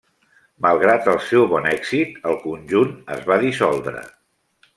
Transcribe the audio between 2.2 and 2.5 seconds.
el